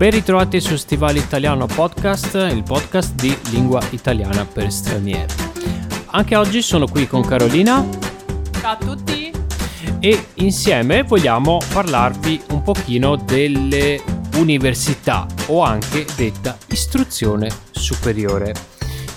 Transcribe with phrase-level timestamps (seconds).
[0.00, 5.34] Ben ritrovati su Stivale Italiano Podcast, il podcast di lingua italiana per stranieri.
[6.12, 7.86] Anche oggi sono qui con Carolina.
[8.62, 9.30] Ciao a tutti.
[9.98, 14.02] E insieme vogliamo parlarvi un pochino delle
[14.36, 18.54] università o anche detta istruzione superiore.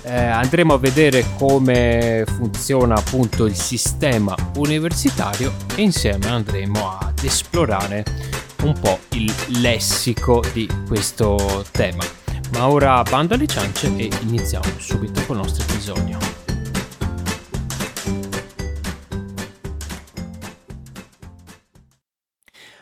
[0.02, 8.04] Eh, andremo a vedere come funziona appunto il sistema universitario e insieme andremo ad esplorare
[8.64, 12.04] un po' il lessico di questo tema.
[12.54, 16.18] Ma ora bando alle ciance e iniziamo subito con il nostro episodio.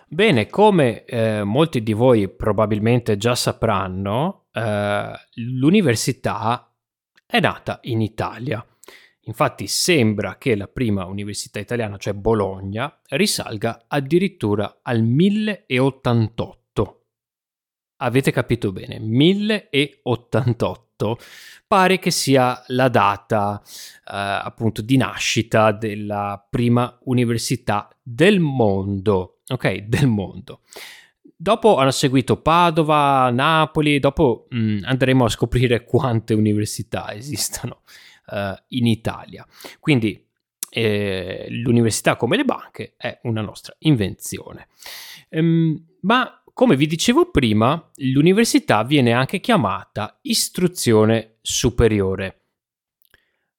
[0.08, 6.72] Bene, come eh, molti di voi probabilmente già sapranno, eh, l'università
[7.26, 8.64] è nata in Italia
[9.26, 17.06] Infatti sembra che la prima università italiana, cioè Bologna, risalga addirittura al 1088.
[17.98, 21.20] Avete capito bene, 1088
[21.68, 23.70] pare che sia la data eh,
[24.04, 29.84] appunto di nascita della prima università del mondo, ok?
[29.84, 30.62] Del mondo.
[31.36, 37.82] Dopo hanno seguito Padova, Napoli, dopo mh, mm, andremo a scoprire quante università esistono
[38.32, 39.46] uh, in Italia.
[39.80, 40.28] Quindi
[40.74, 44.68] eh, l'università come le banche è una nostra invenzione.
[45.30, 52.38] Um, ma come vi dicevo prima, l'università viene anche chiamata istruzione superiore.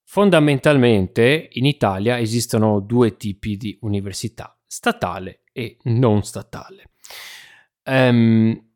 [0.05, 6.91] Fondamentalmente in Italia esistono due tipi di università, statale e non statale.
[7.85, 8.72] Um,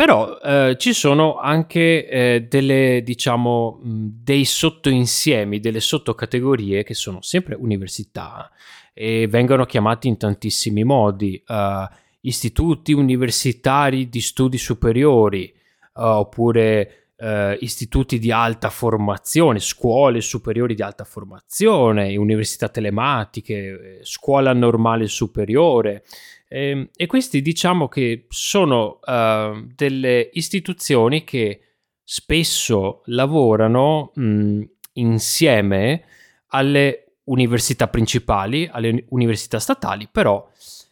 [0.00, 7.54] però eh, ci sono anche eh, delle, diciamo, dei sottoinsiemi, delle sottocategorie che sono sempre
[7.54, 8.50] università
[8.94, 11.42] e vengono chiamati in tantissimi modi.
[11.46, 11.84] Uh,
[12.22, 15.52] istituti universitari di studi superiori,
[15.96, 24.54] uh, oppure uh, istituti di alta formazione, scuole superiori di alta formazione, università telematiche, scuola
[24.54, 26.04] normale superiore.
[26.52, 31.60] E, ehm, e questi diciamo che sono uh, delle istituzioni che
[32.02, 34.62] spesso lavorano mh,
[34.94, 36.04] insieme
[36.48, 40.44] alle università principali, alle università statali, però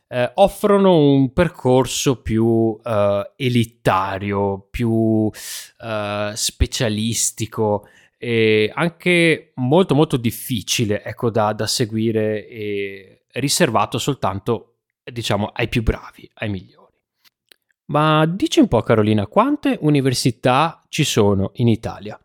[0.07, 2.81] eh, offrono un percorso più uh,
[3.37, 5.31] elitario, più uh,
[6.35, 14.78] specialistico e anche molto molto difficile ecco, da, da seguire e riservato soltanto
[15.11, 16.95] diciamo, ai più bravi, ai migliori.
[17.87, 22.21] Ma dici un po' Carolina, quante università ci sono in Italia?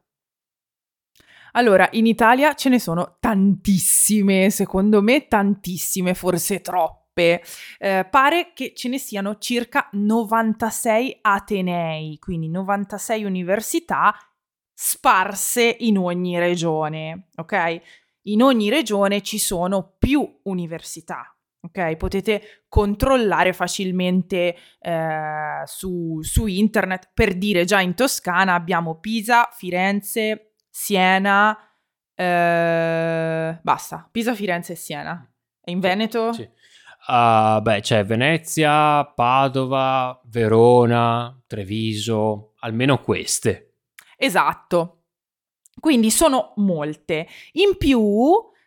[1.54, 7.44] Allora, in Italia ce ne sono tantissime, secondo me tantissime, forse troppe.
[7.78, 14.16] Eh, pare che ce ne siano circa 96 atenei, quindi 96 università
[14.74, 17.82] sparse in ogni regione, ok?
[18.24, 21.33] In ogni regione ci sono più università,
[21.64, 21.96] ok?
[21.96, 27.10] Potete controllare facilmente eh, su, su, internet.
[27.14, 31.58] Per dire, già in Toscana abbiamo Pisa, Firenze, Siena,
[32.16, 35.34] eh, basta, Pisa, Firenze e Siena.
[35.64, 36.34] E in Veneto?
[36.34, 36.50] Sì.
[37.06, 43.76] Uh, beh, c'è Venezia, Padova, Verona, Treviso, almeno queste.
[44.18, 45.00] Esatto.
[45.80, 47.28] Quindi sono molte.
[47.54, 48.00] In più,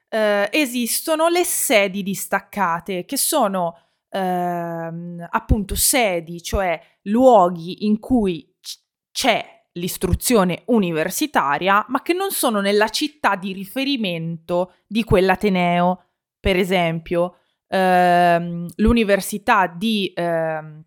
[0.08, 3.78] eh, esistono le sedi distaccate, che sono
[4.10, 8.78] ehm, appunto sedi, cioè luoghi in cui c-
[9.10, 16.04] c'è l'istruzione universitaria, ma che non sono nella città di riferimento di quell'Ateneo.
[16.40, 17.38] Per esempio,
[17.68, 20.82] ehm, l'Università di ehm,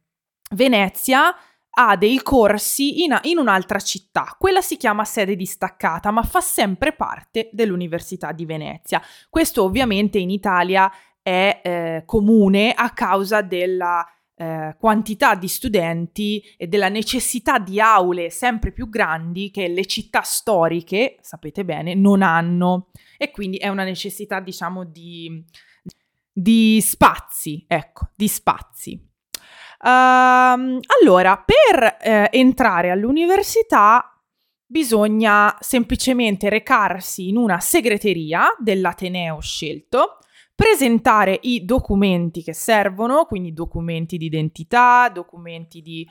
[0.56, 1.36] Venezia
[1.81, 4.36] ha dei corsi in, in, un'altra città.
[4.38, 9.02] Quella si chiama sede distaccata, ma fa sempre parte dell'Università di Venezia.
[9.30, 10.92] Questo ovviamente in Italia
[11.22, 14.06] è eh, comune a causa della
[14.36, 20.22] eh, quantità di studenti e della necessità di aule sempre più grandi che le città
[20.22, 22.90] storiche, sapete bene, non hanno.
[23.18, 25.46] E quindi è una necessità, diciamo, di,
[26.30, 29.09] di spazi, ecco, di spazi.
[29.81, 34.14] Uh, allora, per eh, entrare all'università
[34.66, 40.18] bisogna semplicemente recarsi in una segreteria dell'Ateneo scelto,
[40.54, 46.08] presentare i documenti che servono, quindi documenti di identità, documenti di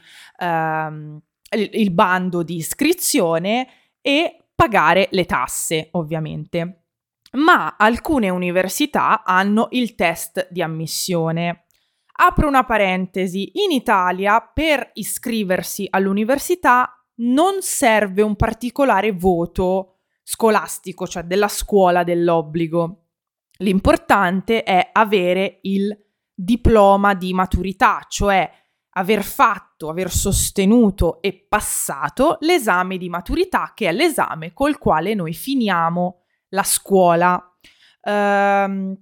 [1.50, 3.69] il, il bando di iscrizione
[4.00, 6.85] e pagare le tasse, ovviamente.
[7.32, 11.67] Ma alcune università hanno il test di ammissione
[12.20, 21.23] Apro una parentesi, in Italia per iscriversi all'università non serve un particolare voto scolastico, cioè
[21.23, 23.05] della scuola dell'obbligo.
[23.59, 25.97] L'importante è avere il
[26.35, 28.50] diploma di maturità, cioè
[28.91, 35.35] aver fatto, aver sostenuto e passato l'esame di maturità, che è l'esame col quale noi
[35.35, 37.41] finiamo la scuola.
[38.03, 38.97] Um,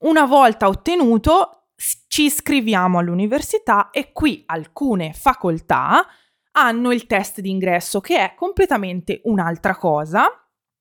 [0.00, 1.61] una volta ottenuto,
[2.06, 6.06] ci iscriviamo all'università e qui alcune facoltà
[6.52, 10.28] hanno il test d'ingresso che è completamente un'altra cosa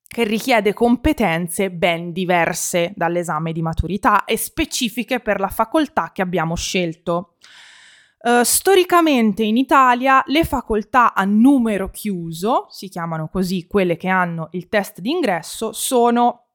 [0.06, 6.56] che richiede competenze ben diverse dall'esame di maturità e specifiche per la facoltà che abbiamo
[6.56, 7.38] scelto.
[8.20, 14.50] Uh, storicamente in Italia le facoltà a numero chiuso, si chiamano così quelle che hanno
[14.52, 16.48] il test d'ingresso, sono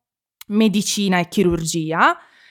[0.48, 2.10] medicina e chirurgia,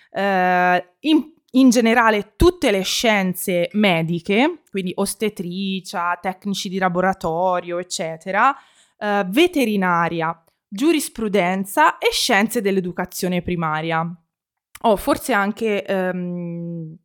[0.10, 8.56] uh, in in generale tutte le scienze mediche, quindi ostetricia, tecnici di laboratorio, eccetera,
[8.98, 14.02] eh, veterinaria, giurisprudenza e scienze dell'educazione primaria.
[14.02, 16.96] O oh, forse anche um,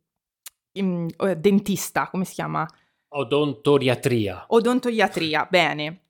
[0.73, 1.07] in,
[1.37, 2.67] dentista, come si chiama?
[3.13, 4.45] Odontoriatria.
[4.47, 6.01] Odontoiatria, bene.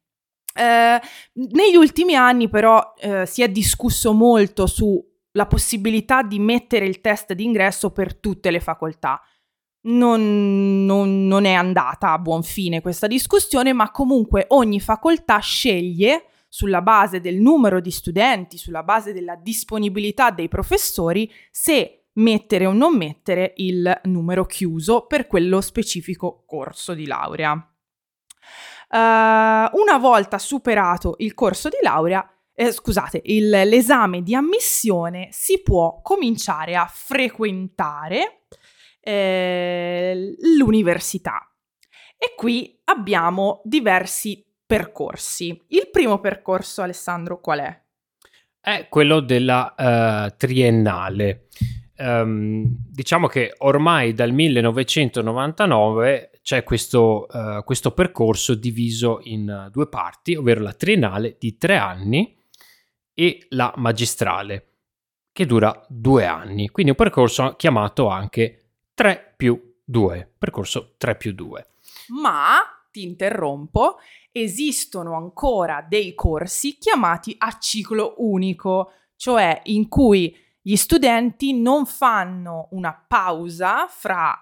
[0.54, 1.00] Eh,
[1.34, 5.02] negli ultimi anni però eh, si è discusso molto su
[5.32, 9.22] la possibilità di mettere il test d'ingresso per tutte le facoltà.
[9.84, 16.26] Non, non, non, è andata a buon fine questa discussione, ma comunque ogni facoltà sceglie
[16.48, 22.74] sulla base del numero di studenti, sulla base della disponibilità dei professori, se mettere o
[22.74, 27.54] non mettere il numero chiuso per quello specifico corso di laurea.
[27.54, 35.62] Uh, una volta superato il corso di laurea, eh, scusate, il, l'esame di ammissione si
[35.62, 38.46] può cominciare a frequentare
[39.00, 41.50] eh, l'università.
[42.18, 45.60] E qui abbiamo diversi percorsi.
[45.70, 47.82] Il primo percorso, Alessandro, qual è?
[48.60, 51.48] È quello della uh, triennale.
[51.98, 60.36] Um, diciamo che ormai dal 1999 c'è questo, uh, questo percorso diviso in due parti,
[60.36, 62.40] ovvero la triennale di tre anni
[63.22, 64.78] e la magistrale,
[65.32, 66.70] che dura due anni.
[66.70, 71.68] Quindi un percorso chiamato anche 3 più 2, percorso 3 più 2.
[72.20, 72.58] Ma,
[72.90, 73.98] ti interrompo,
[74.32, 82.70] esistono ancora dei corsi chiamati a ciclo unico, cioè in cui gli studenti non fanno
[82.72, 84.36] una pausa fra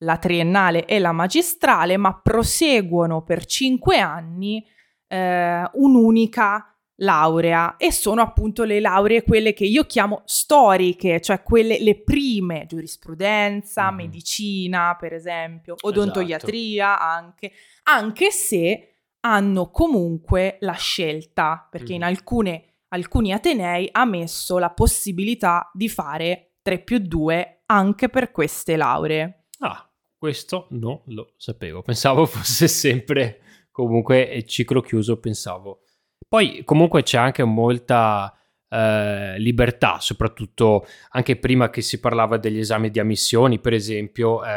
[0.00, 4.62] la triennale e la magistrale, ma proseguono per cinque anni
[5.06, 11.78] eh, un'unica laurea e sono appunto le lauree quelle che io chiamo storiche, cioè quelle
[11.80, 13.94] le prime, giurisprudenza, mm.
[13.94, 17.04] medicina per esempio, odontoiatria esatto.
[17.04, 17.52] anche,
[17.84, 18.90] anche se
[19.20, 21.96] hanno comunque la scelta, perché mm.
[21.96, 28.30] in alcune, alcuni atenei ha messo la possibilità di fare 3 più 2 anche per
[28.30, 29.46] queste lauree.
[29.58, 35.82] Ah, questo non lo sapevo, pensavo fosse sempre comunque ciclo chiuso, pensavo
[36.28, 38.36] poi comunque c'è anche molta
[38.68, 44.48] eh, libertà, soprattutto anche prima che si parlava degli esami di ammissioni, per esempio, eh,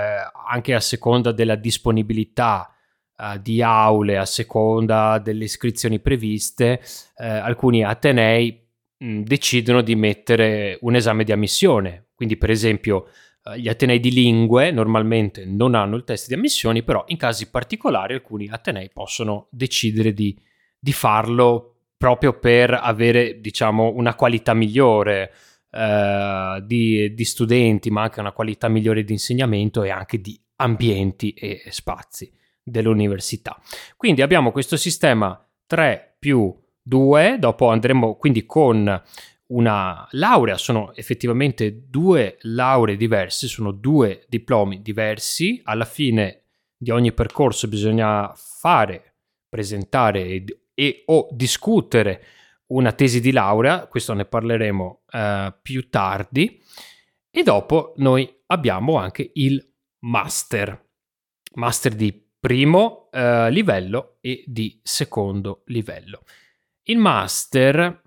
[0.48, 2.74] anche a seconda della disponibilità
[3.16, 6.82] eh, di aule, a seconda delle iscrizioni previste,
[7.18, 12.08] eh, alcuni atenei mh, decidono di mettere un esame di ammissione.
[12.16, 13.08] Quindi, per esempio,
[13.44, 17.50] eh, gli atenei di lingue normalmente non hanno il test di ammissioni, però in casi
[17.50, 20.38] particolari alcuni atenei possono decidere di
[20.79, 25.33] di farlo proprio per avere, diciamo, una qualità migliore
[25.69, 31.31] eh, di, di, studenti, ma anche una qualità migliore di insegnamento e anche di ambienti
[31.31, 32.31] e spazi
[32.63, 33.59] dell'università.
[33.98, 39.03] Quindi abbiamo questo sistema 3 più 2, dopo andremo quindi con
[39.48, 46.43] una laurea, sono effettivamente due lauree diverse, sono due diplomi diversi, alla fine
[46.77, 49.15] di ogni percorso bisogna fare,
[49.50, 50.43] presentare
[50.79, 52.24] e o discutere
[52.67, 56.63] una tesi di laurea, questo ne parleremo eh, più tardi,
[57.29, 59.62] e dopo noi abbiamo anche il
[60.05, 60.89] master,
[61.55, 66.24] master di primo eh, livello e di secondo livello.
[66.83, 68.00] Il master, eh,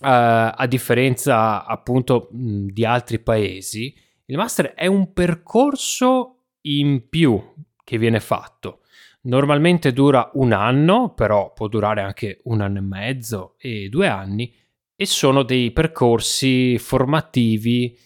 [0.00, 3.92] a differenza appunto mh, di altri paesi,
[4.26, 7.42] il master è un percorso in più
[7.82, 8.82] che viene fatto
[9.26, 14.54] Normalmente dura un anno, però può durare anche un anno e mezzo e due anni
[14.94, 17.98] e sono dei percorsi formativi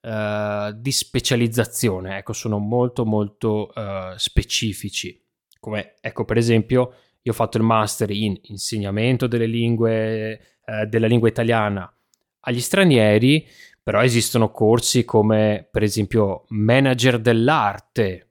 [0.00, 5.20] eh, di specializzazione, ecco, sono molto molto uh, specifici.
[5.58, 11.08] Come, ecco, per esempio, io ho fatto il master in insegnamento delle lingue, uh, della
[11.08, 11.92] lingua italiana
[12.40, 13.44] agli stranieri,
[13.82, 18.28] però esistono corsi come, per esempio, manager dell'arte,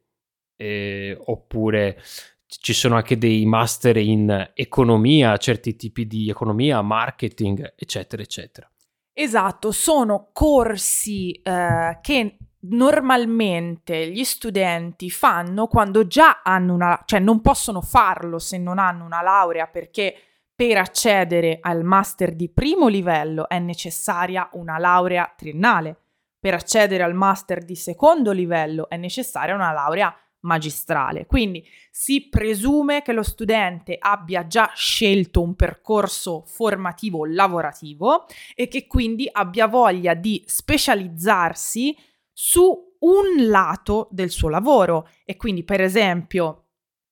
[0.56, 2.02] eh, oppure
[2.48, 8.70] ci sono anche dei master in economia, certi tipi di economia, marketing, eccetera, eccetera.
[9.14, 17.42] Esatto, sono corsi eh, che normalmente gli studenti fanno quando già hanno una, cioè non
[17.42, 20.16] possono farlo se non hanno una laurea perché
[20.54, 25.96] per accedere al master di primo livello è necessaria una laurea triennale.
[26.40, 30.16] Per accedere al master di secondo livello è necessaria una laurea
[30.48, 31.26] magistrale.
[31.26, 38.26] Quindi si presume che lo studente abbia già scelto un percorso formativo lavorativo
[38.56, 41.96] e che quindi abbia voglia di specializzarsi
[42.32, 46.64] su un lato del suo lavoro e quindi per esempio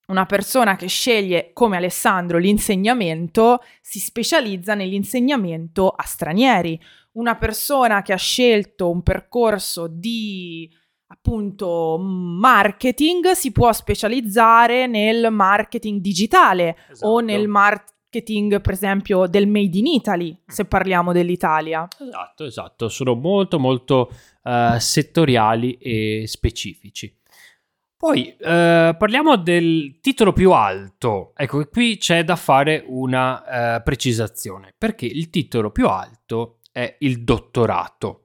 [0.08, 6.80] una persona che sceglie come Alessandro l'insegnamento si specializza nell'insegnamento a stranieri.
[7.14, 10.72] Una persona che ha scelto un percorso di
[11.08, 17.08] appunto marketing si può specializzare nel marketing digitale esatto.
[17.08, 21.88] o nel marketing per esempio del made in Italy se parliamo dell'Italia.
[22.00, 22.90] Esatto esatto.
[22.90, 24.10] Sono molto molto
[24.44, 27.14] uh, settoriali e specifici.
[27.98, 28.46] Poi uh,
[28.98, 31.34] parliamo del titolo più alto.
[31.36, 37.24] Ecco qui c'è da fare una uh, precisazione perché il titolo più alto è il
[37.24, 38.25] dottorato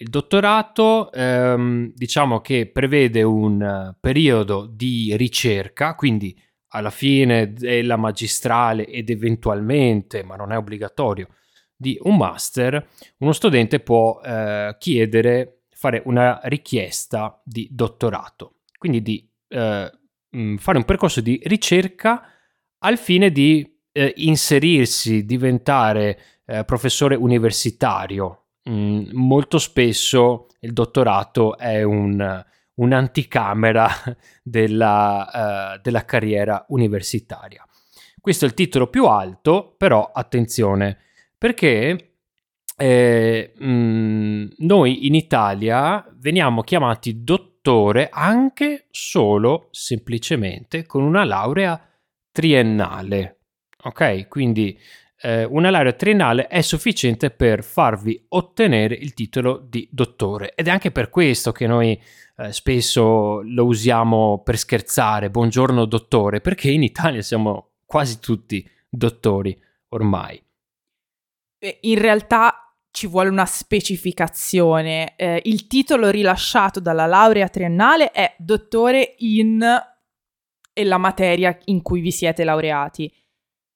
[0.00, 8.86] il dottorato ehm, diciamo che prevede un periodo di ricerca, quindi alla fine della magistrale
[8.86, 11.28] ed eventualmente, ma non è obbligatorio,
[11.74, 12.88] di un master,
[13.18, 19.90] uno studente può eh, chiedere, fare una richiesta di dottorato, quindi di eh,
[20.58, 22.22] fare un percorso di ricerca
[22.78, 28.37] al fine di eh, inserirsi, diventare eh, professore universitario
[28.68, 32.44] Mm, molto spesso il dottorato è un,
[32.74, 33.88] un'anticamera
[34.42, 37.64] della, uh, della carriera universitaria.
[38.20, 40.98] Questo è il titolo più alto, però attenzione,
[41.38, 42.16] perché
[42.76, 51.80] eh, mh, mm, noi in Italia veniamo chiamati dottore anche solo semplicemente con una laurea
[52.30, 53.38] triennale.
[53.84, 54.78] Ok, quindi
[55.20, 60.70] eh, una laurea triennale è sufficiente per farvi ottenere il titolo di dottore ed è
[60.70, 62.00] anche per questo che noi
[62.36, 69.60] eh, spesso lo usiamo per scherzare, buongiorno dottore, perché in Italia siamo quasi tutti dottori
[69.88, 70.40] ormai.
[71.80, 75.16] In realtà ci vuole una specificazione.
[75.16, 79.64] Eh, il titolo rilasciato dalla laurea triennale è dottore in
[80.72, 83.12] e la materia in cui vi siete laureati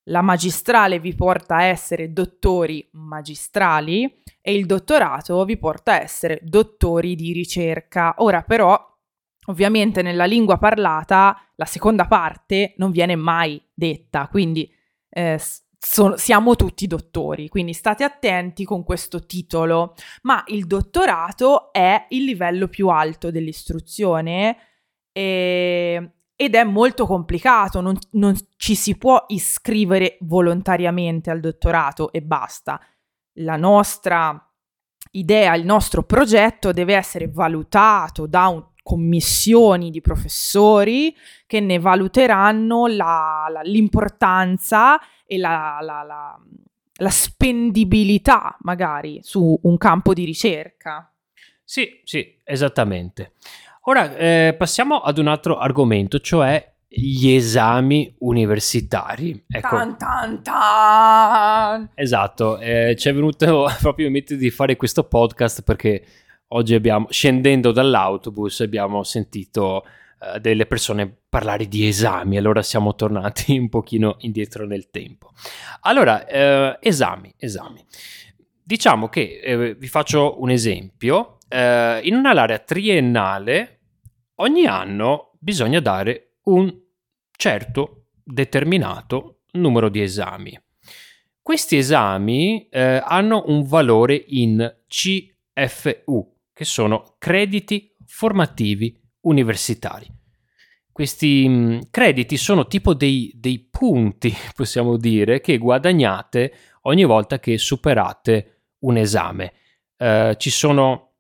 [0.05, 6.41] la magistrale vi porta a essere dottori magistrali e il dottorato vi porta a essere
[6.43, 8.15] dottori di ricerca.
[8.19, 8.79] Ora però,
[9.47, 14.69] ovviamente nella lingua parlata, la seconda parte non viene mai detta, quindi
[15.09, 15.41] eh,
[15.79, 22.25] so- siamo tutti dottori, quindi state attenti con questo titolo, ma il dottorato è il
[22.25, 24.57] livello più alto dell'istruzione
[25.13, 32.23] e ed è molto complicato, non, non, ci si può iscrivere volontariamente al dottorato e
[32.23, 32.81] basta.
[33.37, 34.51] La nostra
[35.13, 41.15] idea, il nostro progetto deve essere valutato da un, commissioni di professori
[41.47, 50.25] che ne valuteranno la, la, l'importanza e la, la spendibilità magari su un campo di
[50.25, 51.13] ricerca.
[51.65, 53.35] Sì, sì, esattamente.
[53.87, 59.45] Ora eh, passiamo ad un altro argomento, cioè gli esami universitari.
[59.49, 59.77] Ecco.
[59.77, 61.91] Tan, tan, tan.
[61.95, 66.05] Esatto, eh, ci è venuto proprio in mente di fare questo podcast perché
[66.49, 69.85] oggi abbiamo, scendendo dall'autobus, abbiamo sentito
[70.21, 75.33] eh, delle persone parlare di esami, allora siamo tornati un pochino indietro nel tempo.
[75.81, 77.85] Allora, eh, esami, esami.
[78.63, 83.81] Diciamo che eh, vi faccio un esempio eh, in una laurea triennale
[84.37, 86.75] ogni anno bisogna dare un
[87.37, 90.59] certo determinato numero di esami.
[91.43, 100.07] Questi esami eh, hanno un valore in CFU, che sono crediti formativi universitari.
[100.91, 107.59] Questi mm, crediti sono tipo dei, dei punti, possiamo dire, che guadagnate ogni volta che
[107.59, 109.53] superate un esame.
[109.97, 111.12] Eh, ci sono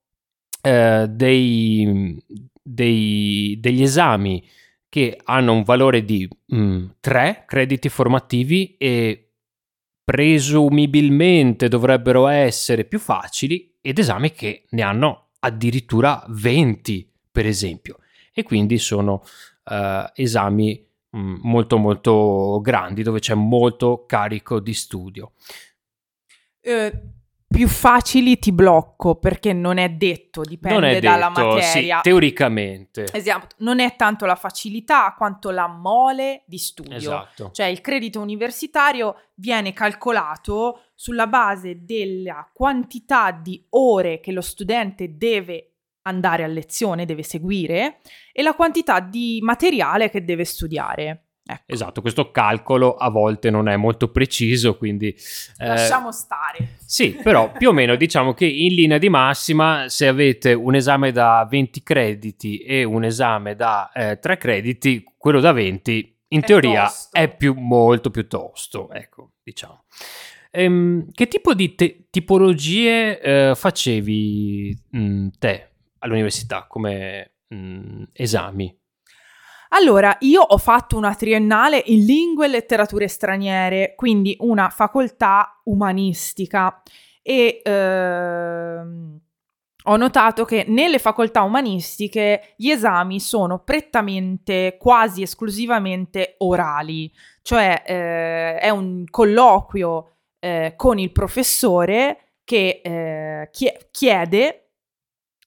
[0.63, 2.17] eh, dei,
[2.63, 4.43] dei, degli esami
[4.89, 9.33] che hanno un valore di mh, mm, 3 crediti formativi e
[10.05, 17.99] presumibilmente dovrebbero essere più facili ed esami che ne hanno addirittura 20 per esempio
[18.33, 19.23] e quindi sono
[19.65, 25.33] uh, esami mh, molto molto grandi dove c'è molto carico di studio.
[26.61, 27.21] Uh,
[27.53, 31.97] più facili ti blocco perché non è detto, dipende non è dalla detto, materia.
[31.97, 33.07] Sì, teoricamente.
[33.13, 36.97] Esatto, non è tanto la facilità quanto la mole di studio.
[36.97, 37.51] Esatto.
[37.53, 45.17] Cioè il credito universitario viene calcolato sulla base della quantità di ore che lo studente
[45.17, 45.69] deve
[46.03, 48.01] andare a lezione, deve seguire
[48.33, 51.27] e la quantità di materiale che deve studiare.
[51.45, 51.63] Ecco.
[51.67, 55.09] Esatto, questo calcolo a volte non è molto preciso, quindi...
[55.59, 56.77] Eh, Lasciamo stare.
[56.85, 61.11] Sì, però più o meno diciamo che in linea di massima, se avete un esame
[61.11, 66.45] da 20 crediti e un esame da eh, 3 crediti, quello da 20 in è
[66.45, 67.19] teoria tosto.
[67.19, 69.85] è più, molto più tosto, ecco, diciamo.
[70.51, 78.75] Ehm, che tipo di te- tipologie eh, facevi mh, te all'università come mh, esami?
[79.75, 86.83] Allora, io ho fatto una triennale in lingue e letterature straniere, quindi una facoltà umanistica.
[87.23, 89.21] E ehm,
[89.85, 97.11] ho notato che nelle facoltà umanistiche gli esami sono prettamente, quasi esclusivamente orali,
[97.41, 103.51] cioè eh, è un colloquio eh, con il professore che eh,
[103.91, 104.72] chiede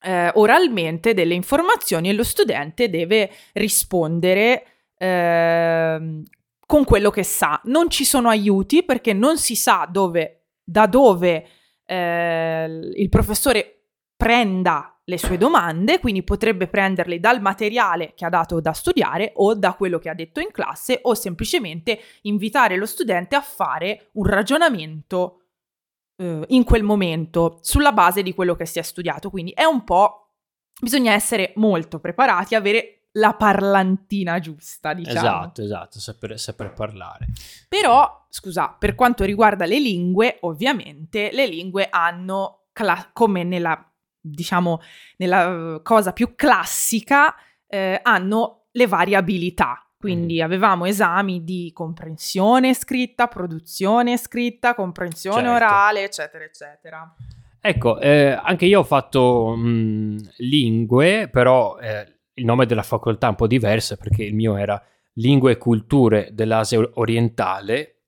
[0.06, 4.66] eh, oralmente delle informazioni e lo studente deve rispondere
[4.98, 6.22] eh,
[6.66, 7.60] con quello che sa.
[7.66, 11.48] Non ci sono aiuti perché non si sa dove, da dove
[11.84, 13.72] eh, il professore
[14.16, 19.56] prenda le sue domande, quindi potrebbe prenderle dal materiale che ha dato da studiare o
[19.56, 24.26] da quello che ha detto in classe o semplicemente invitare lo studente a fare un
[24.26, 25.45] ragionamento
[26.18, 29.30] eh, in quel momento sulla base di quello che si è studiato.
[29.30, 30.22] Quindi è un po'.
[30.80, 35.18] Bisogna essere molto preparati, avere la parlantina giusta, diciamo.
[35.18, 37.28] Esatto, esatto, saper, saper parlare.
[37.70, 44.82] Però, scusa, per quanto riguarda le lingue, ovviamente le lingue hanno, cla- come nella, diciamo,
[45.18, 47.34] nella cosa più classica,
[47.68, 49.85] eh, hanno le variabilità.
[50.06, 55.56] Quindi avevamo esami di comprensione scritta, produzione scritta, comprensione certo.
[55.56, 57.16] orale, eccetera, eccetera.
[57.60, 63.30] Ecco, eh, anche io ho fatto mh, lingue, però eh, il nome della facoltà è
[63.32, 64.80] un po' diverso perché il mio era
[65.14, 68.02] Lingue e Culture dell'Asia orientale.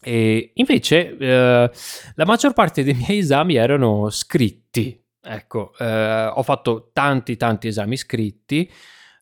[0.00, 1.70] E invece eh,
[2.14, 4.98] la maggior parte dei miei esami erano scritti.
[5.20, 8.72] Ecco, eh, ho fatto tanti, tanti esami scritti.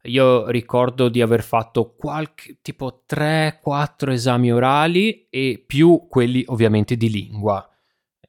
[0.04, 7.10] Io ricordo di aver fatto qualche tipo 3-4 esami orali e più quelli ovviamente di
[7.10, 7.68] lingua.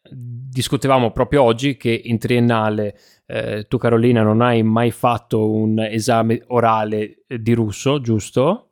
[0.03, 6.43] Discutevamo proprio oggi che in triennale eh, tu Carolina non hai mai fatto un esame
[6.47, 8.71] orale di russo, giusto?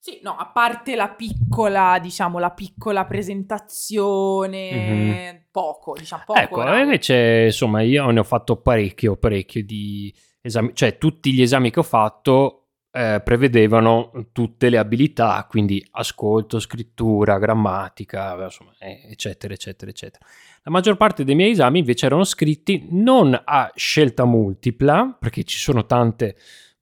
[0.00, 5.36] Sì, no, a parte la piccola, diciamo, la piccola presentazione, mm-hmm.
[5.50, 6.38] poco, diciamo, poco.
[6.40, 6.82] Ecco, orale.
[6.82, 11.80] invece, insomma, io ne ho fatto parecchio, parecchio di, esami, cioè tutti gli esami che
[11.80, 19.90] ho fatto eh, prevedevano tutte le abilità, quindi ascolto, scrittura, grammatica, insomma, eh, eccetera, eccetera,
[19.90, 20.24] eccetera.
[20.62, 25.58] La maggior parte dei miei esami invece erano scritti non a scelta multipla, perché ci
[25.58, 26.36] sono tante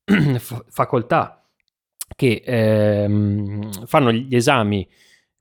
[0.69, 1.45] facoltà
[2.15, 4.89] che ehm, fanno gli esami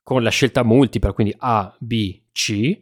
[0.01, 2.82] con la scelta multipla, quindi A, B, C,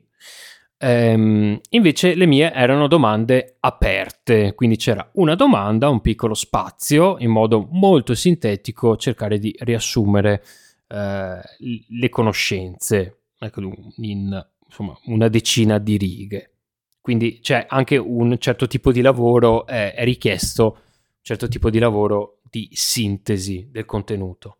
[0.85, 7.31] Ehm, invece le mie erano domande aperte, quindi c'era una domanda, un piccolo spazio, in
[7.31, 10.43] modo molto sintetico cercare di riassumere
[10.89, 11.39] eh,
[11.87, 13.61] le conoscenze ecco,
[13.97, 16.51] in insomma, una decina di righe.
[16.99, 21.79] Quindi c'è anche un certo tipo di lavoro, eh, è richiesto un certo tipo di
[21.79, 24.57] lavoro di sintesi del contenuto.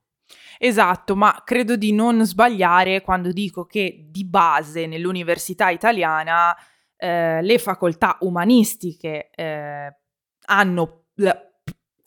[0.65, 6.55] Esatto, ma credo di non sbagliare quando dico che di base nell'università italiana
[6.95, 9.93] eh, le facoltà umanistiche eh,
[10.45, 11.07] hanno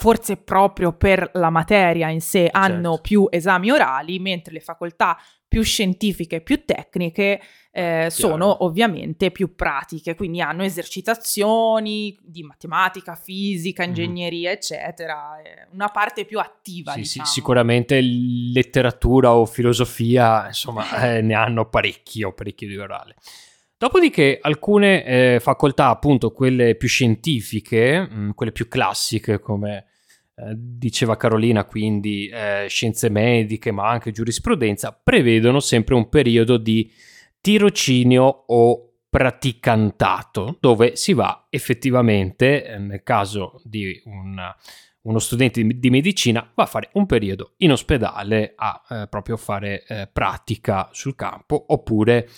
[0.06, 3.00] forse proprio per la materia in sé hanno certo.
[3.00, 7.40] più esami orali, mentre le facoltà più scientifiche, più tecniche
[7.72, 13.88] eh, sono ovviamente più pratiche, quindi hanno esercitazioni di matematica, fisica, mhm.
[13.88, 14.56] ingegneria, mm-hmm.
[14.56, 15.42] eccetera,
[15.72, 16.92] una parte più attiva.
[16.92, 17.26] Sì, diciamo.
[17.26, 20.84] sì, sicuramente letteratura o filosofia, insomma,
[21.16, 23.16] eh, ne hanno parecchio, parecchio di orale.
[23.76, 29.94] Dopodiché alcune eh, facoltà, appunto quelle più scientifiche, mh, mm, quelle più classiche come eh,
[30.54, 36.90] diceva Carolina, quindi eh, scienze mediche ma anche giurisprudenza, prevedono sempre un periodo di
[37.40, 44.38] tirocinio o praticantato dove si va effettivamente, eh, nel caso di un,
[45.02, 49.38] uno studente di, di, medicina, va a fare un periodo in ospedale a eh, proprio
[49.38, 52.28] fare eh, pratica sul campo oppure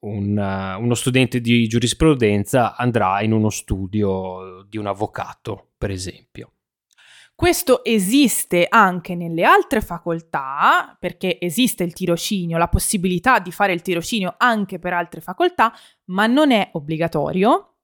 [0.00, 6.50] un, uh, uno studente di giurisprudenza andrà in uno studio di un avvocato, per esempio.
[7.36, 13.82] Questo esiste anche nelle altre facoltà, perché esiste il tirocinio, la possibilità di fare il
[13.82, 15.70] tirocinio anche per altre facoltà,
[16.06, 17.75] ma non è obbligatorio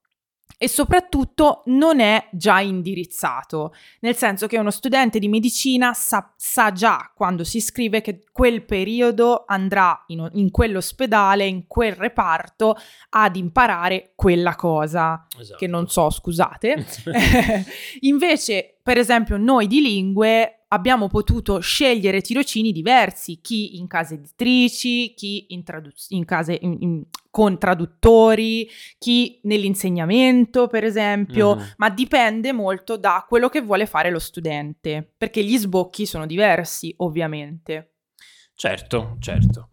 [0.57, 6.71] e soprattutto non è già indirizzato, nel senso che uno studente di medicina sa, sa
[6.71, 12.75] già quando si iscrive che quel periodo andrà in, in, quell'ospedale, in quel reparto
[13.09, 15.57] ad imparare quella cosa, esatto.
[15.57, 16.85] che non so, scusate.
[18.01, 25.13] Invece, per esempio, noi di lingue abbiamo potuto scegliere tirocini diversi, chi in case editrici,
[25.13, 31.67] chi in, traduz- in case in, con traduttori, chi nell'insegnamento, per esempio, mm-hmm.
[31.77, 36.93] ma dipende molto da quello che vuole fare lo studente, perché gli sbocchi sono diversi,
[36.97, 37.93] ovviamente.
[38.55, 39.69] Certo, certo.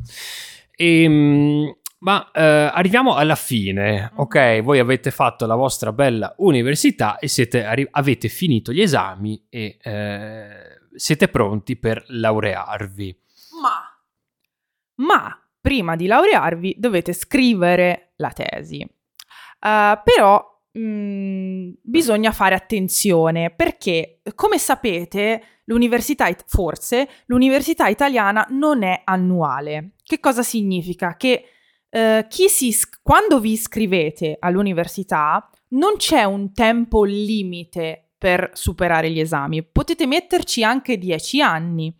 [0.77, 4.63] Ehm, ma eh, arriviamo alla fine, ok?
[4.63, 9.77] Voi avete fatto la vostra bella università e siete, arri- avete finito gli esami e
[9.83, 13.19] eh, siete pronti per laurearvi.
[13.61, 18.81] Ma, ma prima di laurearvi dovete scrivere la tesi.
[18.83, 20.43] Uh, però
[20.79, 29.93] mm, bisogna fare attenzione perché, come sapete, l'università, forse, l'università italiana non è annuale.
[30.03, 31.17] Che cosa significa?
[31.17, 31.45] Che
[31.91, 39.63] uh, si, quando vi iscrivete all'università non c'è un tempo limite per superare gli esami.
[39.63, 41.91] Potete metterci anche 10 anni.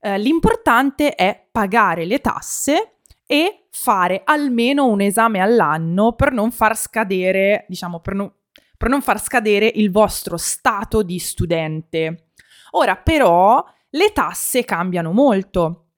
[0.00, 6.76] Eh, l'importante è pagare le tasse e fare almeno un esame all'anno per non far
[6.76, 8.34] scadere, diciamo, per, no,
[8.76, 12.30] per non far scadere il vostro stato di studente.
[12.72, 15.90] Ora, però, le tasse cambiano molto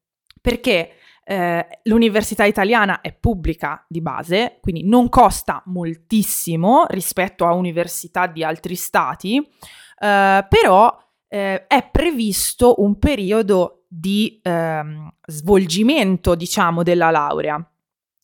[0.42, 0.96] perché
[1.30, 8.42] eh, l'università italiana è pubblica di base, quindi non costa moltissimo rispetto a università di
[8.42, 17.64] altri stati, eh, però eh, è previsto un periodo di ehm, svolgimento, diciamo, della laurea.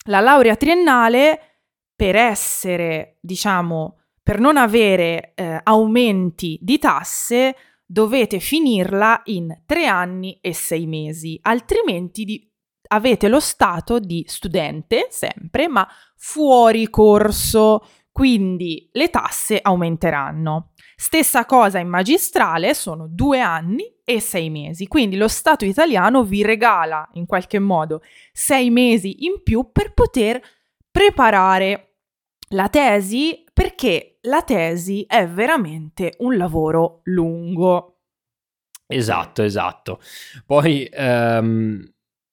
[0.07, 1.40] La laurea triennale,
[1.95, 7.55] per essere, diciamo, per non avere eh, aumenti di tasse,
[7.87, 12.51] dovete finirla in tre anni e sei mesi, altrimenti di,
[12.88, 20.72] avete lo stato di studente sempre, ma fuori corso, quindi le tasse aumenteranno.
[20.96, 26.42] Stessa cosa in magistrale, sono due anni e sei mesi, quindi lo Stato italiano vi
[26.42, 30.40] regala in qualche modo sei mesi in più per poter
[30.90, 31.96] preparare
[32.51, 37.99] la tesi perché la tesi è veramente un lavoro lungo.
[38.87, 40.01] Esatto, esatto.
[40.46, 41.85] Poi um,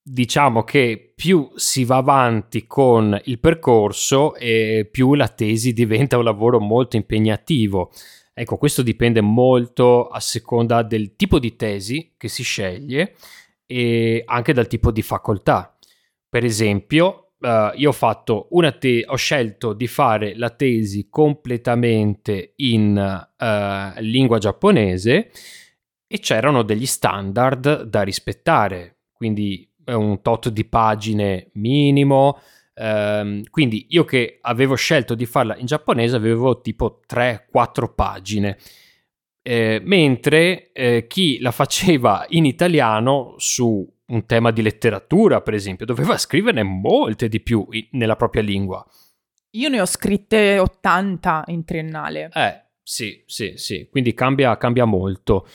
[0.06, 6.24] diciamo che più si va avanti con il percorso e più la tesi diventa un
[6.24, 7.90] lavoro molto impegnativo.
[8.34, 13.14] Ecco, questo dipende molto a seconda del tipo di tesi che si sceglie
[13.64, 15.74] e anche dal tipo di facoltà.
[16.28, 24.00] Per esempio, uh, io ho te- ho scelto di fare la tesi completamente in uh,
[24.00, 25.30] lingua giapponese
[26.06, 32.38] e c'erano degli standard da rispettare, quindi un tot di pagine minimo.
[32.76, 38.58] Um, quindi io che avevo scelto di farla in giapponese avevo tipo 3-4 pagine.
[39.46, 45.86] Eh, mentre eh, chi la faceva in italiano su un tema di letteratura, per esempio,
[45.86, 48.84] doveva scriverne molte di più in, nella propria lingua.
[49.50, 52.30] Io ne ho scritte 80 in triennale.
[52.32, 55.46] Eh, sì, sì, sì, quindi cambia, cambia molto.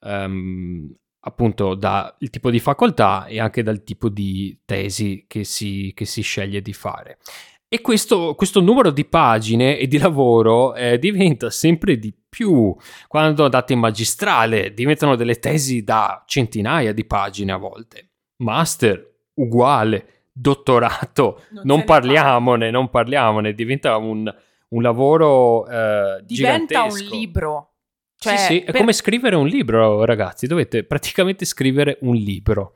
[0.00, 6.04] Um, appunto dal tipo di facoltà e anche dal tipo di tesi che si, che
[6.04, 7.18] si sceglie di fare.
[7.70, 12.74] E questo, questo, numero di pagine e di lavoro eh, diventa sempre di più.
[13.06, 18.08] Quando andate in magistrale diventano delle tesi da centinaia di pagine a volte.
[18.36, 24.34] Master uguale, dottorato, non, non parliamone, non parliamone, diventa un,
[24.68, 27.04] un lavoro eh, diventa gigantesco.
[27.04, 27.72] un libro
[28.18, 28.76] cioè, sì, sì, è per...
[28.76, 30.46] come scrivere un libro, ragazzi.
[30.46, 32.74] Dovete praticamente scrivere un libro.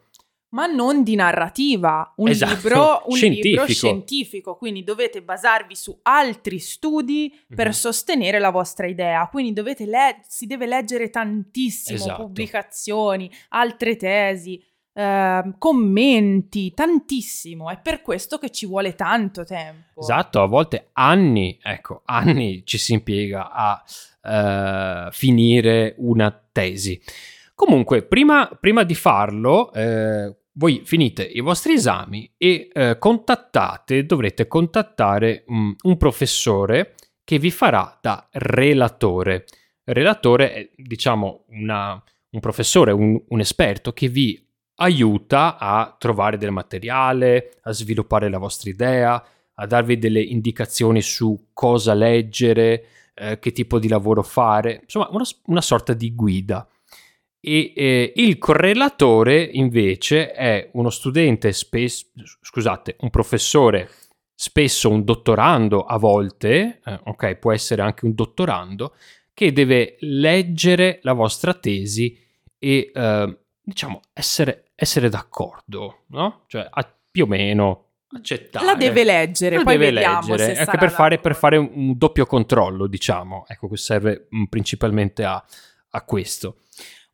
[0.52, 3.66] ma non di narrativa, un, Esatto, libro, un libro scientifico.
[3.72, 7.72] scientifico, quindi dovete basarvi su altri studi per Mhm.
[7.72, 12.22] sostenere la vostra idea, quindi dovete le- si deve leggere tantissimo, Esatto.
[12.24, 20.00] pubblicazioni, altre tesi, ehm, commenti, tantissimo, è per questo che ci vuole tanto tempo.
[20.00, 23.82] Esatto, a volte anni, ecco, anni ci si impiega a
[24.22, 27.00] eh, finire una tesi.
[27.54, 34.46] Comunque, prima, prima di farlo, eh, voi finite i vostri esami e eh, contattate, dovrete
[34.46, 39.44] contattare mm, un professore che vi farà da relatore.
[39.84, 44.42] Relatore è, diciamo, una- un professore, un, un esperto che vi
[44.76, 51.50] aiuta a trovare del materiale, a sviluppare la vostra idea, a darvi delle indicazioni su
[51.52, 56.66] cosa leggere, eh, che tipo di lavoro fare, insomma una, una sorta di guida.
[57.44, 62.06] E eh, il correlatore invece è uno studente, spesso,
[62.40, 63.90] scusate, un professore,
[64.34, 68.94] spesso un dottorando a volte, eh, ok, può essere anche un dottorando,
[69.34, 72.16] che deve leggere la vostra tesi
[72.58, 76.44] e eh, diciamo essere, essere d'accordo, no?
[76.46, 77.81] Cioè a- più o meno
[78.18, 78.64] accettare.
[78.64, 82.26] La deve leggere, La poi deve vediamo leggere, anche per fare, per fare un, doppio
[82.26, 83.44] controllo, diciamo.
[83.48, 85.42] Ecco, che serve mm, principalmente a,
[85.90, 86.56] a questo.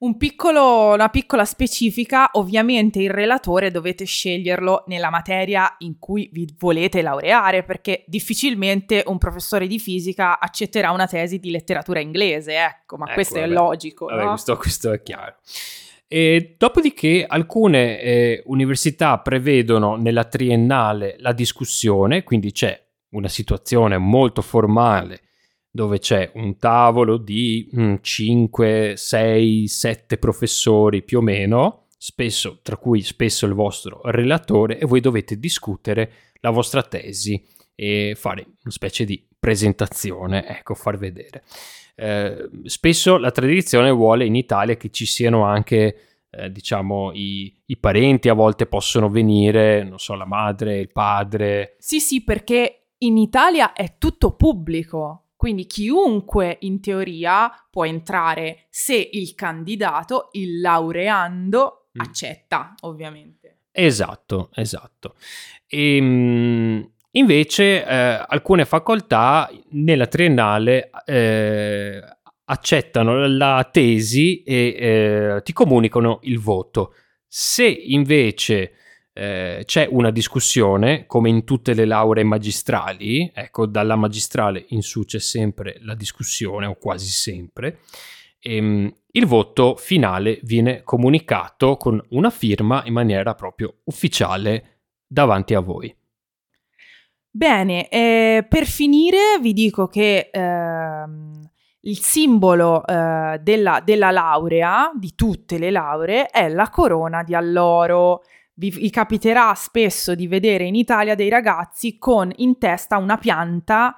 [0.00, 6.54] Un piccolo- una piccola specifica, ovviamente il relatore dovete sceglierlo nella materia in cui vi
[6.56, 12.96] volete laureare, perché difficilmente un professore di fisica accetterà una tesi di letteratura inglese, ecco,
[12.96, 13.52] ma Ecco, questo è vabbè.
[13.52, 14.28] logico, Vabbè, no?
[14.28, 15.34] questo, questo è chiaro.
[16.11, 24.40] E dopodiché alcune eh, università prevedono nella triennale la discussione, quindi c'è una situazione molto
[24.40, 25.21] formale
[25.71, 27.68] dove c'è un tavolo di
[28.01, 34.87] 5, 6, 7 professori più o meno, spesso, tra cui spesso il vostro relatore, e
[34.87, 37.40] voi dovete discutere la vostra tesi
[37.75, 41.44] e fare una specie di presentazione, ecco, far vedere.
[42.00, 45.96] Eh, spesso la tradizione vuole in Italia che ci siano anche,
[46.30, 51.74] eh, diciamo, i, i parenti, a volte possono venire, non so, la madre, il padre.
[51.78, 59.08] Sì, sì, perché in Italia è tutto pubblico, quindi chiunque in teoria può entrare se
[59.12, 62.00] il candidato, il laureando, Mm.
[62.00, 63.61] accetta, ovviamente.
[63.72, 65.14] Esatto, esatto.
[65.66, 72.01] E, invece eh, alcune facoltà nella triennale eh,
[72.44, 76.94] accettano la tesi e eh, ti comunicano il voto.
[77.27, 78.73] Se invece
[79.12, 85.05] eh, c'è una discussione, come in tutte le lauree magistrali, ecco, dalla magistrale in su
[85.05, 87.81] c'è sempre la discussione, o quasi sempre,
[88.38, 95.61] ehm, il voto finale viene comunicato con una firma in maniera proprio ufficiale davanti a
[95.61, 95.92] voi.
[97.30, 101.48] Bene, eh, per finire vi dico che ehm,
[101.80, 108.22] il simbolo eh, della, della laurea, di tutte le lauree, è la corona di alloro.
[108.54, 113.96] Vi, vi capiterà spesso di vedere in Italia dei ragazzi con in testa una pianta,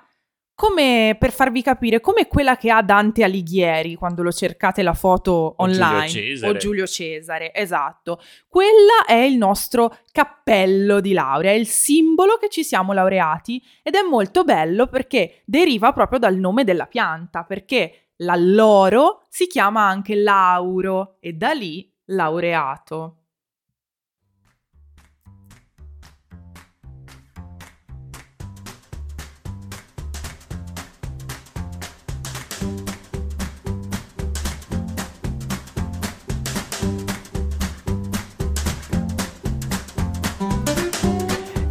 [0.61, 5.55] come per farvi capire, come quella che ha Dante Alighieri quando lo cercate la foto
[5.57, 6.47] O Giulio online.
[6.47, 8.21] O Giulio Cesare, esatto.
[8.47, 13.95] Quella è il nostro cappello di laurea, è il simbolo che ci siamo laureati ed
[13.95, 20.15] è molto bello perché deriva proprio dal nome della pianta, perché l'alloro si chiama anche
[20.15, 23.20] lauro e da lì laureato.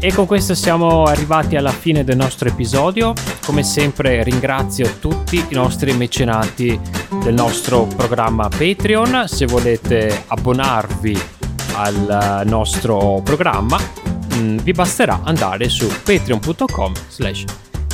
[0.02, 3.14] E con questo siamo arrivati alla fine del nostro episodio.
[3.46, 6.80] Come sempre ringrazio tutti i nostri mecenati
[7.22, 9.26] del nostro programma Patreon.
[9.28, 11.20] Se volete abbonarvi
[11.74, 17.44] al nostro programma mh, vi basterà andare su patreon.com slash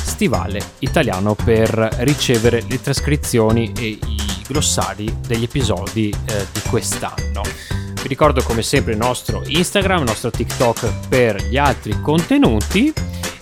[0.00, 7.85] stivale italiano per ricevere le trascrizioni e i glossari degli episodi eh, di quest'anno.
[8.06, 12.92] Vi ricordo come sempre il nostro Instagram, il nostro TikTok per gli altri contenuti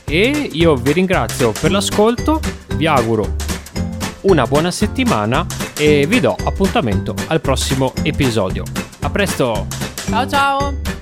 [0.07, 2.41] e io vi ringrazio per l'ascolto,
[2.77, 3.37] vi auguro
[4.23, 5.45] una buona settimana
[5.77, 8.65] e vi do appuntamento al prossimo episodio.
[9.01, 9.67] A presto!
[10.09, 10.94] Ciao ciao!